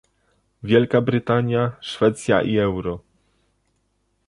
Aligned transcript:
Wielka 0.63 1.01
Brytania, 1.01 1.71
Szwecja 1.81 2.41
i 2.41 2.57
euro 2.57 2.99